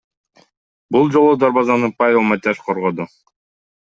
[0.95, 3.09] Бул жолу дарбазаны Павел Матяш коргоду.